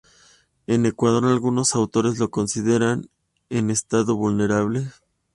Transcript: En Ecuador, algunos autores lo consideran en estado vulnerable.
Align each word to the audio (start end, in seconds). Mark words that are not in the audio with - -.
En 0.65 0.87
Ecuador, 0.87 1.25
algunos 1.25 1.75
autores 1.75 2.17
lo 2.17 2.31
consideran 2.31 3.11
en 3.51 3.69
estado 3.69 4.15
vulnerable. 4.15 4.87